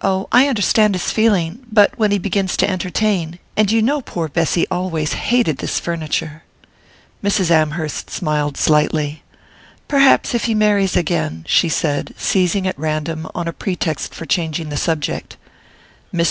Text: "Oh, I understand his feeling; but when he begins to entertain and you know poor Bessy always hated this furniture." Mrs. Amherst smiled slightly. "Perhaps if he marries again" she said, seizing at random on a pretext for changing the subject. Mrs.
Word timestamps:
"Oh, 0.00 0.26
I 0.32 0.48
understand 0.48 0.96
his 0.96 1.12
feeling; 1.12 1.60
but 1.70 1.96
when 1.96 2.10
he 2.10 2.18
begins 2.18 2.56
to 2.56 2.68
entertain 2.68 3.38
and 3.56 3.70
you 3.70 3.80
know 3.80 4.00
poor 4.00 4.26
Bessy 4.28 4.66
always 4.72 5.12
hated 5.12 5.58
this 5.58 5.78
furniture." 5.78 6.42
Mrs. 7.22 7.48
Amherst 7.48 8.10
smiled 8.10 8.56
slightly. 8.56 9.22
"Perhaps 9.86 10.34
if 10.34 10.46
he 10.46 10.54
marries 10.56 10.96
again" 10.96 11.44
she 11.46 11.68
said, 11.68 12.12
seizing 12.18 12.66
at 12.66 12.76
random 12.76 13.28
on 13.36 13.46
a 13.46 13.52
pretext 13.52 14.16
for 14.16 14.26
changing 14.26 14.68
the 14.68 14.76
subject. 14.76 15.36
Mrs. 16.12 16.30